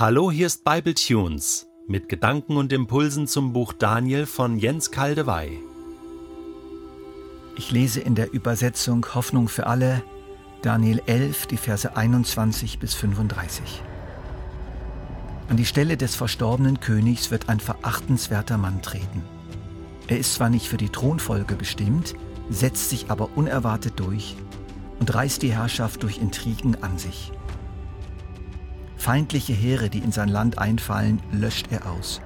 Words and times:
Hallo, 0.00 0.30
hier 0.30 0.46
ist 0.46 0.62
Bible 0.62 0.94
Tunes 0.94 1.66
mit 1.88 2.08
Gedanken 2.08 2.56
und 2.56 2.72
Impulsen 2.72 3.26
zum 3.26 3.52
Buch 3.52 3.72
Daniel 3.72 4.26
von 4.26 4.56
Jens 4.56 4.92
Kaldewey. 4.92 5.58
Ich 7.56 7.72
lese 7.72 7.98
in 7.98 8.14
der 8.14 8.32
Übersetzung 8.32 9.04
Hoffnung 9.16 9.48
für 9.48 9.66
alle 9.66 10.04
Daniel 10.62 11.02
11, 11.06 11.46
die 11.46 11.56
Verse 11.56 11.96
21 11.96 12.78
bis 12.78 12.94
35. 12.94 13.82
An 15.48 15.56
die 15.56 15.66
Stelle 15.66 15.96
des 15.96 16.14
verstorbenen 16.14 16.78
Königs 16.78 17.32
wird 17.32 17.48
ein 17.48 17.58
verachtenswerter 17.58 18.56
Mann 18.56 18.80
treten. 18.82 19.24
Er 20.06 20.20
ist 20.20 20.34
zwar 20.34 20.48
nicht 20.48 20.68
für 20.68 20.76
die 20.76 20.90
Thronfolge 20.90 21.56
bestimmt, 21.56 22.14
setzt 22.50 22.88
sich 22.90 23.10
aber 23.10 23.36
unerwartet 23.36 23.94
durch 23.96 24.36
und 25.00 25.12
reißt 25.12 25.42
die 25.42 25.54
Herrschaft 25.54 26.04
durch 26.04 26.18
Intrigen 26.18 26.80
an 26.84 26.98
sich. 26.98 27.32
Feindliche 28.98 29.52
Heere, 29.52 29.90
die 29.90 30.00
in 30.00 30.10
sein 30.10 30.28
Land 30.28 30.58
einfallen, 30.58 31.22
löscht 31.30 31.70
er 31.70 31.86
aus. 31.86 32.20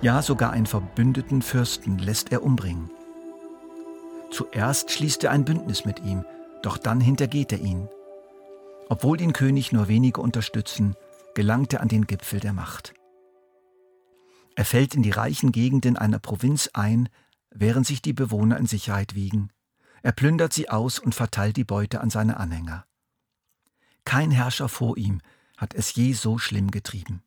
Ja, 0.00 0.22
sogar 0.22 0.52
einen 0.52 0.66
verbündeten 0.66 1.42
Fürsten 1.42 1.98
lässt 1.98 2.30
er 2.30 2.44
umbringen. 2.44 2.88
Zuerst 4.30 4.92
schließt 4.92 5.24
er 5.24 5.32
ein 5.32 5.44
Bündnis 5.44 5.84
mit 5.84 6.00
ihm, 6.04 6.24
doch 6.62 6.78
dann 6.78 7.00
hintergeht 7.00 7.52
er 7.52 7.58
ihn. 7.58 7.88
Obwohl 8.88 9.16
den 9.16 9.32
König 9.32 9.72
nur 9.72 9.88
wenige 9.88 10.20
unterstützen, 10.20 10.94
gelangt 11.34 11.72
er 11.72 11.80
an 11.80 11.88
den 11.88 12.06
Gipfel 12.06 12.38
der 12.38 12.52
Macht. 12.52 12.94
Er 14.54 14.64
fällt 14.64 14.94
in 14.94 15.02
die 15.02 15.10
reichen 15.10 15.50
Gegenden 15.50 15.96
einer 15.96 16.20
Provinz 16.20 16.70
ein, 16.74 17.08
während 17.50 17.86
sich 17.86 18.02
die 18.02 18.12
Bewohner 18.12 18.56
in 18.56 18.66
Sicherheit 18.66 19.14
wiegen. 19.14 19.50
Er 20.02 20.12
plündert 20.12 20.52
sie 20.52 20.68
aus 20.68 21.00
und 21.00 21.14
verteilt 21.14 21.56
die 21.56 21.64
Beute 21.64 22.00
an 22.00 22.10
seine 22.10 22.36
Anhänger. 22.36 22.86
Kein 24.04 24.30
Herrscher 24.30 24.68
vor 24.68 24.96
ihm 24.96 25.20
hat 25.56 25.74
es 25.74 25.94
je 25.94 26.12
so 26.12 26.38
schlimm 26.38 26.70
getrieben. 26.70 27.22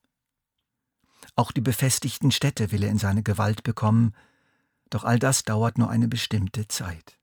Auch 1.36 1.52
die 1.52 1.62
befestigten 1.62 2.32
Städte 2.32 2.72
will 2.72 2.84
er 2.84 2.90
in 2.90 2.98
seine 2.98 3.24
Gewalt 3.24 3.64
bekommen, 3.64 4.14
doch 4.90 5.04
all 5.04 5.20
das 5.20 5.44
dauert 5.44 5.78
nur 5.78 5.90
eine 5.90 6.08
bestimmte 6.08 6.68
Zeit. 6.68 7.18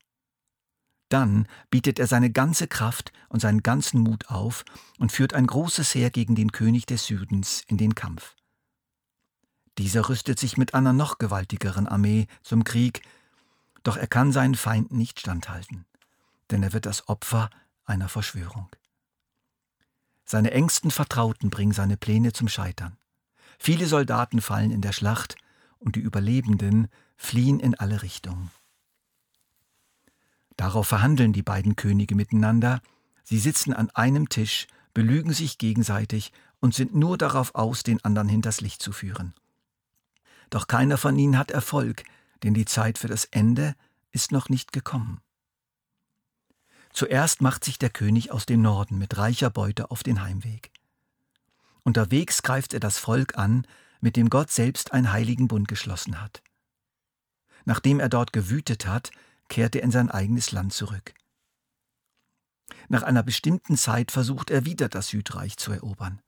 Dann 1.09 1.47
bietet 1.71 1.99
er 1.99 2.07
seine 2.07 2.31
ganze 2.31 2.67
Kraft 2.67 3.13
und 3.29 3.41
seinen 3.41 3.63
ganzen 3.63 4.01
Mut 4.01 4.29
auf 4.29 4.65
und 4.99 5.13
führt 5.13 5.35
ein 5.35 5.47
großes 5.47 5.95
Heer 5.95 6.11
gegen 6.11 6.35
den 6.35 6.51
König 6.51 6.87
des 6.87 7.07
Südens 7.07 7.63
in 7.69 7.77
den 7.77 7.95
Kampf. 7.95 8.35
Dieser 9.79 10.09
rüstet 10.09 10.39
sich 10.41 10.57
mit 10.57 10.75
einer 10.75 10.93
noch 10.93 11.19
gewaltigeren 11.19 11.87
Armee 11.87 12.27
zum 12.43 12.65
Krieg, 12.65 13.03
doch 13.83 13.97
er 13.97 14.07
kann 14.07 14.33
seinen 14.33 14.55
Feinden 14.55 14.97
nicht 14.97 15.21
standhalten, 15.21 15.85
denn 16.51 16.63
er 16.63 16.73
wird 16.73 16.87
das 16.87 17.09
Opfer 17.09 17.51
einer 17.85 18.09
Verschwörung. 18.09 18.69
Seine 20.27 20.51
engsten 20.51 20.91
Vertrauten 20.91 21.51
bringen 21.51 21.73
seine 21.73 21.97
Pläne 21.97 22.33
zum 22.33 22.49
Scheitern. 22.49 22.97
Viele 23.59 23.87
Soldaten 23.87 24.43
fallen 24.43 24.73
in 24.73 24.83
der 24.83 24.93
Schlacht 24.93 25.37
und 25.79 25.97
die 25.97 26.01
Überlebenden 26.01 26.89
fliehen 27.17 27.61
in 27.61 27.75
alle 27.77 28.03
Richtungen. 28.03 28.51
Darauf 30.57 30.89
verhandeln 30.89 31.33
die 31.33 31.43
beiden 31.43 31.77
Könige 31.77 32.15
miteinander, 32.15 32.81
sie 33.23 33.39
sitzen 33.39 33.73
an 33.73 33.91
einem 33.91 34.29
Tisch, 34.29 34.67
belügen 34.95 35.33
sich 35.33 35.59
gegenseitig 35.59 36.33
und 36.61 36.75
sind 36.75 36.95
nur 36.95 37.19
darauf 37.19 37.55
aus, 37.55 37.83
den 37.83 38.05
anderen 38.05 38.29
hinters 38.29 38.61
Licht 38.61 38.83
zu 38.83 38.93
führen. 38.93 39.35
Doch 40.51 40.67
keiner 40.67 40.97
von 40.97 41.19
ihnen 41.19 41.39
hat 41.39 41.51
Erfolg, 41.51 42.05
denn 42.43 42.55
die 42.55 42.65
Zeit 42.65 42.99
für 42.99 43.09
das 43.09 43.27
Ende 43.27 43.75
ist 44.11 44.33
noch 44.33 44.49
nicht 44.49 44.73
gekommen. 44.73 45.21
Zuerst 46.97 47.43
macht 47.43 47.63
sich 47.63 47.79
der 47.79 47.91
König 47.91 48.33
aus 48.33 48.47
dem 48.47 48.63
Norden 48.63 48.97
mit 48.97 49.19
reicher 49.19 49.51
Beute 49.51 49.91
auf 49.91 50.03
den 50.03 50.23
Heimweg. 50.23 50.73
Unterwegs 51.83 52.41
greift 52.41 52.73
er 52.73 52.81
das 52.81 52.97
Volk 52.97 53.37
an, 53.37 53.67
mit 54.01 54.17
dem 54.17 54.31
Gott 54.31 54.51
selbst 54.51 54.95
einen 54.95 55.13
heiligen 55.13 55.47
Bund 55.47 55.69
geschlossen 55.69 56.23
hat. 56.23 56.43
Nachdem 57.67 58.01
er 58.01 58.09
dort 58.09 58.33
gewütet 58.33 58.87
hat, 58.87 59.11
kehrt 59.49 59.77
er 59.77 59.83
in 59.83 59.91
sein 59.91 60.11
eigenes 60.11 60.53
Land 60.53 60.73
zurück. 60.73 61.13
Nach 62.89 63.03
einer 63.03 63.23
bestimmten 63.23 63.77
Zeit 63.77 64.11
versucht 64.11 64.51
er 64.51 64.65
wieder 64.65 64.89
das 64.89 65.09
Südreich 65.09 65.59
zu 65.59 65.73
erobern. 65.73 66.23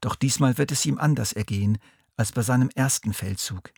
Doch 0.00 0.16
diesmal 0.16 0.58
wird 0.58 0.72
es 0.72 0.84
ihm 0.84 0.98
anders 0.98 1.32
ergehen 1.32 1.78
als 2.16 2.32
bei 2.32 2.42
seinem 2.42 2.70
ersten 2.70 3.12
Feldzug. 3.12 3.72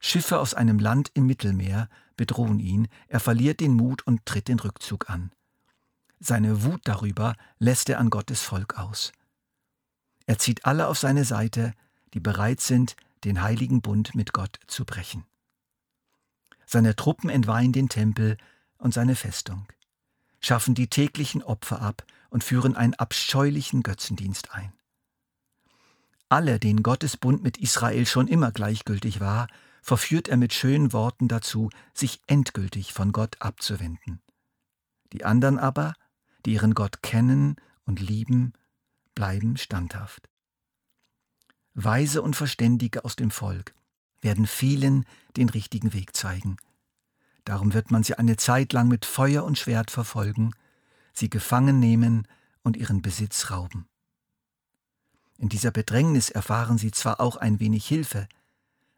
Schiffe 0.00 0.38
aus 0.38 0.52
einem 0.52 0.78
Land 0.78 1.10
im 1.14 1.24
Mittelmeer 1.24 1.88
bedrohen 2.18 2.58
ihn, 2.58 2.88
er 3.08 3.20
verliert 3.20 3.60
den 3.60 3.72
Mut 3.72 4.06
und 4.06 4.26
tritt 4.26 4.48
den 4.48 4.60
Rückzug 4.60 5.08
an. 5.08 5.32
Seine 6.24 6.62
Wut 6.62 6.82
darüber 6.84 7.34
lässt 7.58 7.88
er 7.88 7.98
an 7.98 8.08
Gottes 8.08 8.42
Volk 8.42 8.78
aus. 8.78 9.10
Er 10.26 10.38
zieht 10.38 10.64
alle 10.64 10.86
auf 10.86 10.96
seine 10.96 11.24
Seite, 11.24 11.72
die 12.14 12.20
bereit 12.20 12.60
sind, 12.60 12.94
den 13.24 13.42
heiligen 13.42 13.82
Bund 13.82 14.14
mit 14.14 14.32
Gott 14.32 14.60
zu 14.68 14.84
brechen. 14.84 15.24
Seine 16.64 16.94
Truppen 16.94 17.28
entweihen 17.28 17.72
den 17.72 17.88
Tempel 17.88 18.36
und 18.78 18.94
seine 18.94 19.16
Festung, 19.16 19.66
schaffen 20.38 20.76
die 20.76 20.86
täglichen 20.86 21.42
Opfer 21.42 21.82
ab 21.82 22.04
und 22.30 22.44
führen 22.44 22.76
einen 22.76 22.94
abscheulichen 22.94 23.82
Götzendienst 23.82 24.54
ein. 24.54 24.72
Alle, 26.28 26.60
denen 26.60 26.84
Gottes 26.84 27.16
Bund 27.16 27.42
mit 27.42 27.56
Israel 27.58 28.06
schon 28.06 28.28
immer 28.28 28.52
gleichgültig 28.52 29.18
war, 29.18 29.48
verführt 29.82 30.28
er 30.28 30.36
mit 30.36 30.52
schönen 30.52 30.92
Worten 30.92 31.26
dazu, 31.26 31.68
sich 31.94 32.20
endgültig 32.28 32.92
von 32.92 33.10
Gott 33.10 33.34
abzuwenden. 33.40 34.22
Die 35.12 35.24
anderen 35.24 35.58
aber, 35.58 35.94
die 36.44 36.54
ihren 36.54 36.74
Gott 36.74 37.02
kennen 37.02 37.56
und 37.84 38.00
lieben, 38.00 38.52
bleiben 39.14 39.56
standhaft. 39.56 40.28
Weise 41.74 42.22
und 42.22 42.36
Verständige 42.36 43.04
aus 43.04 43.16
dem 43.16 43.30
Volk 43.30 43.74
werden 44.20 44.46
vielen 44.46 45.04
den 45.36 45.48
richtigen 45.48 45.92
Weg 45.92 46.14
zeigen. 46.14 46.56
Darum 47.44 47.74
wird 47.74 47.90
man 47.90 48.04
sie 48.04 48.14
eine 48.14 48.36
Zeit 48.36 48.72
lang 48.72 48.88
mit 48.88 49.04
Feuer 49.04 49.44
und 49.44 49.58
Schwert 49.58 49.90
verfolgen, 49.90 50.52
sie 51.12 51.28
gefangen 51.28 51.80
nehmen 51.80 52.28
und 52.62 52.76
ihren 52.76 53.02
Besitz 53.02 53.50
rauben. 53.50 53.88
In 55.38 55.48
dieser 55.48 55.72
Bedrängnis 55.72 56.30
erfahren 56.30 56.78
sie 56.78 56.92
zwar 56.92 57.20
auch 57.20 57.36
ein 57.36 57.58
wenig 57.58 57.86
Hilfe, 57.86 58.28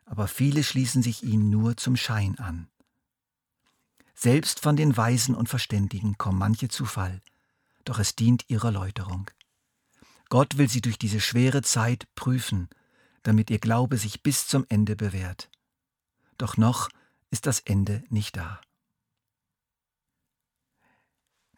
aber 0.04 0.28
viele 0.28 0.62
schließen 0.62 1.02
sich 1.02 1.22
ihnen 1.22 1.48
nur 1.48 1.76
zum 1.76 1.96
Schein 1.96 2.38
an. 2.38 2.68
Selbst 4.14 4.60
von 4.60 4.76
den 4.76 4.96
Weisen 4.96 5.34
und 5.34 5.48
Verständigen 5.48 6.18
kommen 6.18 6.38
manche 6.38 6.68
zu 6.68 6.84
Fall, 6.84 7.20
doch 7.84 7.98
es 7.98 8.16
dient 8.16 8.44
ihrer 8.48 8.70
Läuterung. 8.70 9.30
Gott 10.28 10.58
will 10.58 10.68
sie 10.68 10.80
durch 10.80 10.98
diese 10.98 11.20
schwere 11.20 11.62
Zeit 11.62 12.06
prüfen 12.14 12.68
damit 13.24 13.50
ihr 13.50 13.58
Glaube 13.58 13.96
sich 13.98 14.22
bis 14.22 14.46
zum 14.46 14.64
Ende 14.68 14.94
bewährt. 14.94 15.50
Doch 16.38 16.56
noch 16.56 16.88
ist 17.30 17.46
das 17.46 17.58
Ende 17.58 18.04
nicht 18.08 18.36
da. 18.36 18.60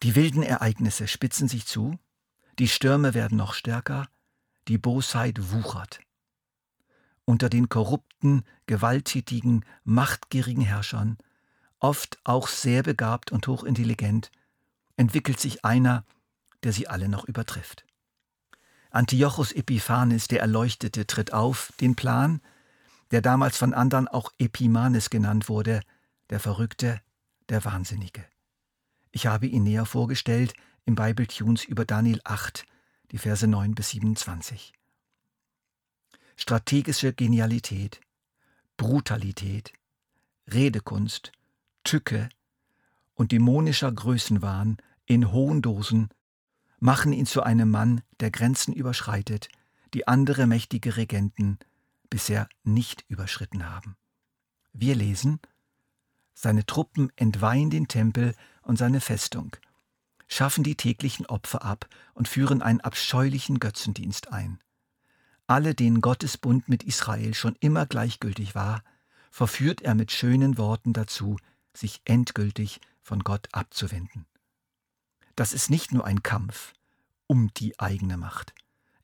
Die 0.03 0.15
wilden 0.15 0.43
Ereignisse 0.43 1.09
spitzen 1.09 1.49
sich 1.49 1.67
zu, 1.67 1.99
die 2.59 2.69
Stürme 2.69 3.13
werden 3.13 3.37
noch 3.37 3.53
stärker, 3.53 4.09
die 4.69 4.79
Bosheit 4.79 5.51
wuchert. 5.51 6.01
Unter 7.25 7.49
den 7.49 7.69
korrupten, 7.69 8.45
gewalttätigen, 8.67 9.65
machtgierigen 9.85 10.63
Herrschern, 10.63 11.19
oft 11.81 12.19
auch 12.25 12.47
sehr 12.47 12.83
begabt 12.85 13.33
und 13.33 13.47
hochintelligent, 13.49 14.31
entwickelt 14.97 15.41
sich 15.41 15.65
einer, 15.65 16.05
der 16.65 16.73
sie 16.73 16.89
alle 16.89 17.09
noch 17.09 17.25
übertrifft. 17.25 17.85
Antiochus 18.91 19.53
Epiphanes, 19.53 20.29
der 20.29 20.41
Erleuchtete, 20.41 21.07
tritt 21.07 21.33
auf, 21.33 21.73
den 21.81 21.97
Plan, 21.97 22.41
der 23.11 23.21
damals 23.21 23.57
von 23.57 23.75
anderen 23.75 24.09
auch 24.09 24.33
Epimanes 24.39 25.11
genannt 25.11 25.49
wurde, 25.49 25.81
der 26.31 26.41
Verrückte, 26.41 27.01
der 27.49 27.65
Wahnsinnige. 27.65 28.25
Ich 29.11 29.27
habe 29.27 29.47
ihn 29.47 29.63
näher 29.63 29.87
vorgestellt 29.87 30.55
im 30.85 30.95
Bible 30.95 31.27
Tunes 31.27 31.65
über 31.65 31.85
Daniel 31.85 32.21
8, 32.25 32.65
die 33.13 33.19
Verse 33.19 33.47
9 33.47 33.75
bis 33.75 33.91
27. 33.91 34.73
Strategische 36.37 37.13
Genialität, 37.13 38.01
Brutalität, 38.77 39.73
Redekunst, 40.49 41.33
Tücke 41.83 42.29
und 43.15 43.33
dämonischer 43.33 43.91
Größenwahn 43.91 44.77
in 45.07 45.33
hohen 45.33 45.63
Dosen 45.63 46.11
machen 46.79 47.13
ihn 47.13 47.27
zu 47.27 47.43
einem 47.43 47.71
Mann, 47.71 48.03
der 48.21 48.31
Grenzen 48.31 48.73
überschreitet, 48.73 49.49
die 49.95 50.07
andere 50.09 50.47
mächtige 50.47 50.97
Regenten 50.97 51.59
bisher 52.11 52.49
nicht 52.65 53.05
überschritten 53.09 53.69
haben. 53.69 53.97
Wir 54.73 54.95
lesen, 54.95 55.41
seine 56.35 56.67
Truppen 56.67 57.11
entweihen 57.17 57.71
den 57.71 57.89
Tempel 57.89 58.35
und 58.63 58.77
seine 58.77 59.01
Festung, 59.01 59.57
schaffen 60.29 60.65
die 60.65 60.77
täglichen 60.77 61.27
Opfer 61.27 61.65
ab 61.65 61.89
und 62.15 62.29
führen 62.29 62.61
einen 62.61 62.81
abscheulichen 62.81 63.59
Götzendienst 63.59 64.33
ein. 64.33 64.61
Alle, 65.47 65.75
denen 65.75 66.01
Gottes 66.01 66.37
Bund 66.37 66.69
mit 66.69 66.83
Israel 66.83 67.33
schon 67.33 67.57
immer 67.61 67.87
gleichgültig 67.87 68.55
war, 68.55 68.83
verführt 69.31 69.83
er 69.83 69.95
mit 69.95 70.13
schönen 70.13 70.59
Worten 70.59 70.93
dazu, 70.93 71.37
sich 71.73 72.01
endgültig 72.05 72.81
von 73.01 73.21
Gott 73.21 73.49
abzuwenden. 73.53 74.27
Das 75.37 75.53
ist 75.53 75.71
nicht 75.71 75.93
nur 75.93 76.05
ein 76.05 76.23
Kampf 76.23 76.73
um 77.27 77.53
die 77.55 77.79
eigene 77.79 78.17
Macht. 78.17 78.55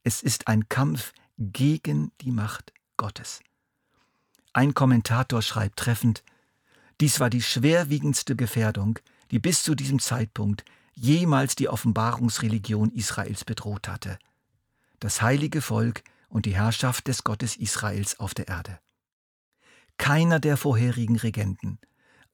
Es 0.03 0.23
ist 0.23 0.49
ein 0.49 0.69
Kampf 0.69 1.13
gegen 1.39 2.11
die 2.21 2.31
Macht 2.33 2.73
Gottes. 2.97 3.41
Ein 4.53 4.75
Kommentator 4.75 5.43
schreibt 5.43 5.79
treffend, 5.79 6.25
dies 7.01 7.21
war 7.21 7.31
die 7.31 7.43
schwerwiegendste 7.43 8.37
Gefährdung, 8.37 8.99
die 9.31 9.39
bis 9.39 9.63
zu 9.63 9.75
diesem 9.75 9.99
Zeitpunkt 9.99 10.65
jemals 10.95 11.57
die 11.57 11.69
Offenbarungsreligion 11.69 12.91
Israels 12.93 13.45
bedroht 13.45 13.89
hatte. 13.89 14.19
Das 15.01 15.23
heilige 15.23 15.63
Volk 15.63 16.03
und 16.29 16.47
die 16.47 16.55
Herrschaft 16.55 17.09
des 17.09 17.25
Gottes 17.25 17.57
Israels 17.57 18.21
auf 18.21 18.35
der 18.35 18.49
Erde. 18.49 18.79
Keiner 19.99 20.39
der 20.39 20.57
vorherigen 20.57 21.17
Regenten, 21.17 21.79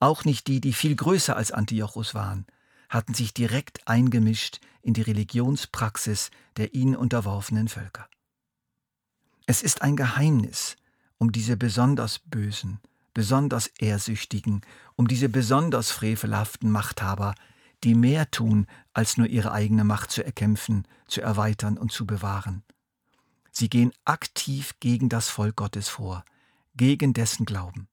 auch 0.00 0.25
nicht 0.25 0.47
die, 0.47 0.61
die 0.61 0.73
viel 0.73 0.95
größer 0.95 1.37
als 1.37 1.50
Antiochus 1.50 2.15
waren, 2.15 2.47
hatten 2.88 3.14
sich 3.14 3.35
direkt 3.35 3.87
eingemischt 3.87 4.61
in 4.82 4.94
die 4.94 5.02
Religionspraxis 5.02 6.31
der 6.56 6.75
ihnen 6.75 6.96
unterworfenen 6.96 7.69
Völker. 7.69 8.08
Es 9.46 9.62
ist 9.62 9.82
ein 9.82 9.96
Geheimnis 9.96 10.76
um 11.19 11.32
diese 11.32 11.56
besonders 11.56 12.20
bösen, 12.20 12.81
besonders 13.12 13.67
ehrsüchtigen, 13.79 14.62
um 14.94 15.08
diese 15.08 15.29
besonders 15.29 15.90
frevelhaften 15.90 16.70
Machthaber, 16.70 17.35
die 17.85 17.94
mehr 17.94 18.31
tun, 18.31 18.67
als 18.93 19.17
nur 19.17 19.26
ihre 19.26 19.52
eigene 19.52 19.85
Macht 19.85 20.11
zu 20.11 20.25
erkämpfen, 20.25 20.87
zu 21.06 21.20
erweitern 21.20 21.76
und 21.76 21.93
zu 21.93 22.06
bewahren. 22.06 22.62
Sie 23.50 23.69
gehen 23.69 23.93
aktiv 24.05 24.75
gegen 24.81 25.08
das 25.08 25.29
Volk 25.29 25.56
Gottes 25.56 25.88
vor, 25.88 26.25
gegen 26.76 27.12
dessen 27.12 27.44
Glauben. 27.44 27.88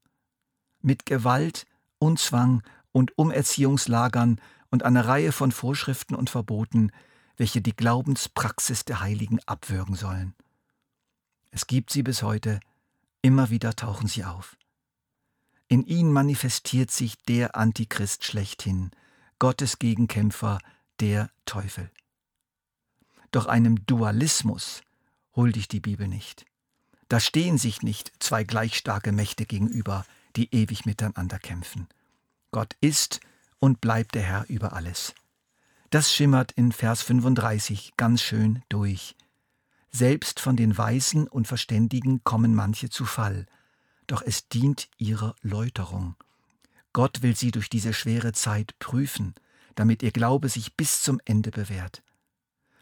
Mit 0.82 1.06
Gewalt 1.06 1.66
und 1.98 2.20
Zwang 2.20 2.62
und 2.92 3.18
Umerziehungslagern 3.18 4.40
und 4.70 4.84
einer 4.84 5.08
Reihe 5.08 5.32
von 5.32 5.52
Vorschriften 5.52 6.16
und 6.16 6.30
Verboten, 6.30 6.92
welche 7.38 7.62
die 7.62 7.76
Glaubenspraxis 7.76 8.86
der 8.86 9.02
Heiligen 9.02 9.40
abwürgen 9.46 9.96
sollen. 9.96 10.34
Es 11.52 11.68
gibt 11.68 11.90
sie 11.92 12.04
bis 12.04 12.24
heute, 12.24 12.60
immer 13.22 13.50
wieder 13.50 13.76
tauchen 13.76 14.08
sie 14.08 14.24
auf. 14.24 14.58
In 15.68 15.84
ihnen 15.84 16.12
manifestiert 16.12 16.92
sich 16.92 17.18
der 17.24 17.56
Antichrist 17.56 18.24
schlechthin, 18.24 18.92
Gottes 19.40 19.80
Gegenkämpfer, 19.80 20.60
der 21.00 21.30
Teufel. 21.46 21.90
Doch 23.32 23.48
einem 23.48 23.86
Dualismus 23.86 24.82
huldigt 25.36 25.72
die 25.72 25.80
Bibel 25.80 26.08
nicht. 26.08 26.46
Da 27.10 27.20
stehen 27.20 27.58
sich 27.58 27.82
nicht 27.82 28.12
zwei 28.20 28.44
gleich 28.44 28.76
starke 28.76 29.12
Mächte 29.12 29.46
gegenüber, 29.46 30.06
die 30.36 30.54
ewig 30.54 30.86
miteinander 30.86 31.40
kämpfen. 31.40 31.88
Gott 32.52 32.76
ist 32.82 33.20
und 33.60 33.82
bleibt 33.82 34.16
der 34.16 34.24
Herr 34.24 34.46
über 34.50 34.74
alles. 34.74 35.14
Das 35.90 36.12
schimmert 36.12 36.52
in 36.54 36.72
Vers 36.72 37.02
35 37.04 37.94
ganz 37.98 38.22
schön 38.22 38.64
durch. 38.70 39.16
Selbst 39.92 40.40
von 40.40 40.58
den 40.58 40.78
Weisen 40.78 41.28
und 41.28 41.48
Verständigen 41.48 42.24
kommen 42.24 42.54
manche 42.54 42.90
zu 42.90 43.06
Fall, 43.06 43.46
doch 44.08 44.22
es 44.22 44.50
dient 44.50 44.90
ihrer 44.98 45.36
Läuterung. 45.42 46.16
Gott 46.92 47.22
will 47.22 47.36
sie 47.36 47.52
durch 47.52 47.70
diese 47.70 47.94
schwere 47.94 48.34
Zeit 48.34 48.78
prüfen, 48.80 49.36
damit 49.76 50.04
ihr 50.04 50.12
Glaube 50.12 50.50
sich 50.50 50.76
bis 50.76 51.02
zum 51.02 51.22
Ende 51.26 51.52
bewährt. 51.52 52.04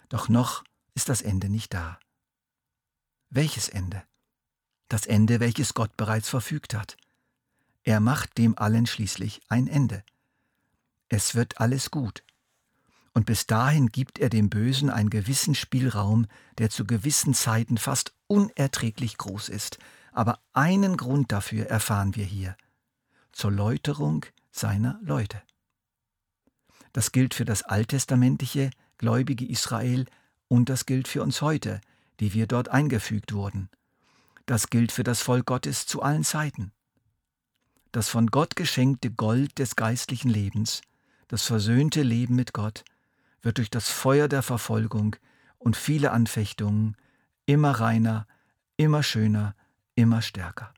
Doch 0.10 0.30
noch 0.30 0.64
ist 0.96 1.10
das 1.10 1.22
Ende 1.22 1.50
nicht 1.50 1.74
da. 1.74 2.00
Welches 3.30 3.70
Ende? 3.70 4.04
Das 4.90 5.06
Ende, 5.08 5.40
welches 5.40 5.74
Gott 5.74 5.98
bereits 5.98 6.30
verfügt 6.30 6.74
hat. 6.74 6.98
Er 7.84 8.00
macht 8.00 8.38
dem 8.38 8.58
allen 8.58 8.86
schließlich 8.86 9.42
ein 9.50 9.68
Ende. 9.68 10.04
Es 11.10 11.36
wird 11.36 11.60
alles 11.60 11.92
gut. 11.92 12.24
Und 13.14 13.26
bis 13.26 13.46
dahin 13.46 13.90
gibt 13.90 14.18
er 14.20 14.30
dem 14.30 14.50
Bösen 14.50 14.90
einen 14.90 15.10
gewissen 15.10 15.54
Spielraum, 15.54 16.26
der 16.58 16.70
zu 16.70 16.86
gewissen 16.86 17.34
Zeiten 17.34 17.78
fast 17.78 18.14
unerträglich 18.28 19.18
groß 19.18 19.50
ist. 19.50 19.78
Aber 20.12 20.40
einen 20.54 20.98
Grund 20.98 21.32
dafür 21.32 21.68
erfahren 21.68 22.16
wir 22.16 22.26
hier. 22.26 22.58
Zur 23.32 23.52
Läuterung 23.52 24.26
seiner 24.52 25.00
Leute. 25.04 25.42
Das 26.92 27.12
gilt 27.12 27.34
für 27.34 27.46
das 27.46 27.64
alttestamentliche, 27.64 28.70
gläubige 28.98 29.48
Israel 29.48 30.06
und 30.48 30.70
das 30.70 30.86
gilt 30.86 31.08
für 31.08 31.24
uns 31.24 31.42
heute, 31.42 31.82
die 32.20 32.34
wir 32.34 32.48
dort 32.48 32.70
eingefügt 32.70 33.34
wurden. 33.34 33.70
Das 34.46 34.70
gilt 34.70 34.92
für 34.92 35.04
das 35.04 35.22
Volk 35.22 35.48
Gottes 35.48 35.88
zu 35.88 36.02
allen 36.02 36.24
Zeiten. 36.24 36.72
Das 37.92 38.10
von 38.10 38.28
Gott 38.28 38.56
geschenkte 38.56 39.12
Gold 39.12 39.58
des 39.60 39.76
geistlichen 39.76 40.30
Lebens, 40.30 40.82
das 41.34 41.48
versöhnte 41.48 42.04
Leben 42.04 42.36
mit 42.36 42.54
Gott, 42.54 42.86
wird 43.42 43.58
durch 43.58 43.72
das 43.72 43.90
Feuer 43.90 44.28
der 44.28 44.44
Verfolgung 44.44 45.16
und 45.58 45.76
viele 45.76 46.12
Anfechtungen 46.12 46.96
immer 47.48 47.72
reiner, 47.72 48.28
immer 48.78 49.02
schöner, 49.02 49.56
immer 49.96 50.22
stärker. 50.22 50.76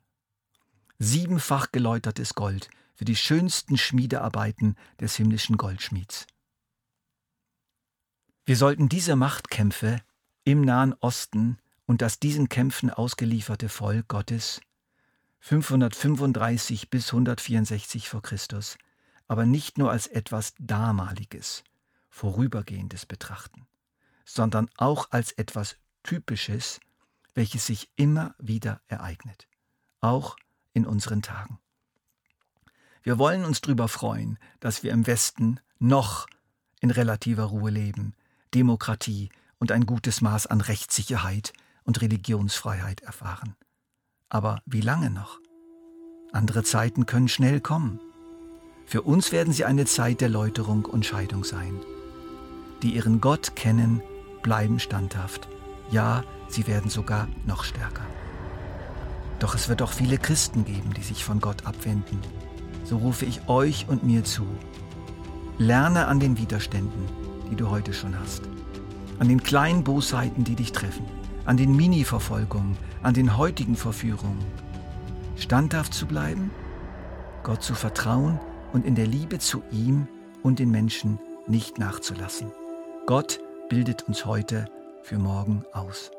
Siebenfach 0.98 1.74
geläutertes 1.74 2.36
Gold 2.36 2.70
für 2.94 3.04
die 3.04 3.18
schönsten 3.18 3.76
Schmiedearbeiten 3.78 4.78
des 4.98 5.18
himmlischen 5.18 5.58
Goldschmieds. 5.58 6.26
Wir 8.46 8.56
sollten 8.56 8.88
diese 8.88 9.18
Machtkämpfe 9.18 10.00
im 10.46 10.62
Nahen 10.62 10.94
Osten 11.02 11.58
und 11.86 12.02
das 12.02 12.22
diesen 12.22 12.48
Kämpfen 12.48 12.90
ausgelieferte 12.90 13.68
Volk 13.68 14.08
Gottes 14.08 14.62
535 15.42 16.90
bis 16.90 17.08
164 17.08 18.08
vor 18.08 18.22
Christus, 18.22 18.78
aber 19.28 19.46
nicht 19.46 19.78
nur 19.78 19.92
als 19.92 20.08
etwas 20.08 20.54
Damaliges, 20.60 21.64
Vorübergehendes 22.10 23.06
betrachten, 23.06 23.68
sondern 24.24 24.70
auch 24.78 25.12
als 25.12 25.32
etwas 25.34 25.78
Typisches, 26.04 26.80
welches 27.34 27.66
sich 27.66 27.90
immer 27.96 28.36
wieder 28.38 28.82
ereignet, 28.88 29.48
auch 30.02 30.36
in 30.74 30.86
unseren 30.86 31.22
Tagen. 31.22 31.60
Wir 33.04 33.20
wollen 33.20 33.46
uns 33.46 33.62
darüber 33.62 33.88
freuen, 33.88 34.40
dass 34.60 34.84
wir 34.84 34.92
im 34.92 35.06
Westen 35.08 35.60
noch 35.80 36.28
in 36.80 36.92
relativer 36.92 37.44
Ruhe 37.46 37.70
leben, 37.70 38.14
Demokratie 38.54 39.30
und 39.60 39.72
ein 39.72 39.86
gutes 39.86 40.22
Maß 40.22 40.48
an 40.48 40.62
Rechtssicherheit 40.62 41.54
und 41.84 42.02
Religionsfreiheit 42.02 43.02
erfahren. 43.02 43.56
Aber 44.30 44.62
wie 44.66 44.82
lange 44.82 45.10
noch? 45.10 45.40
Andere 46.32 46.64
Zeiten 46.64 47.06
können 47.06 47.28
schnell 47.28 47.62
kommen. 47.62 48.00
Für 48.86 49.02
uns 49.02 49.32
werden 49.32 49.54
sie 49.54 49.66
eine 49.66 49.86
Zeit 49.86 50.22
der 50.22 50.30
Läuterung 50.30 50.86
und 50.86 51.06
Scheidung 51.06 51.44
sein. 51.44 51.80
Die 52.82 52.96
ihren 52.96 53.22
Gott 53.22 53.56
kennen, 53.56 54.02
bleiben 54.44 54.80
standhaft. 54.80 55.48
Ja, 55.92 56.24
sie 56.48 56.68
werden 56.68 56.90
sogar 56.90 57.28
noch 57.46 57.64
stärker. 57.64 58.06
Doch 59.40 59.56
es 59.56 59.70
wird 59.70 59.82
auch 59.82 59.92
viele 59.92 60.18
Christen 60.18 60.66
geben, 60.66 60.94
die 60.96 61.04
sich 61.04 61.24
von 61.24 61.40
Gott 61.40 61.66
abwenden 61.66 62.22
so 62.86 62.98
rufe 62.98 63.26
ich 63.26 63.50
euch 63.50 63.88
und 63.90 64.04
mir 64.04 64.24
zu. 64.24 64.46
Lerne 65.58 66.08
an 66.08 66.20
den 66.20 66.38
Widerständen, 66.38 67.06
die 67.50 67.56
du 67.56 67.70
heute 67.70 67.94
schon 67.94 68.18
hast. 68.18 68.44
An 69.18 69.28
den 69.28 69.42
kleinen 69.42 69.84
Bosheiten, 69.84 70.44
die 70.44 70.56
dich 70.56 70.72
treffen. 70.72 71.06
An 71.46 71.58
den 71.58 71.76
Mini-Verfolgungen, 71.76 72.78
an 73.02 73.14
den 73.14 73.38
heutigen 73.38 73.76
Verführungen. 73.76 74.44
Standhaft 75.36 75.94
zu 75.94 76.06
bleiben, 76.06 76.52
Gott 77.44 77.64
zu 77.64 77.76
vertrauen 77.76 78.40
und 78.76 78.86
in 78.86 78.94
der 78.94 79.08
Liebe 79.08 79.40
zu 79.40 79.64
ihm 79.72 80.06
und 80.44 80.60
den 80.60 80.70
Menschen 80.70 81.18
nicht 81.48 81.80
nachzulassen. 81.80 82.52
Gott 83.06 83.40
bildet 83.70 84.04
uns 84.04 84.26
heute 84.26 84.66
für 85.02 85.18
morgen 85.18 85.64
aus. 85.72 86.12